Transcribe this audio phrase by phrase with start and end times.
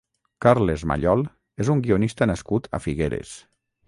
[0.43, 1.21] Carles Mallol
[1.65, 3.35] és un guionista nascut a Figueres.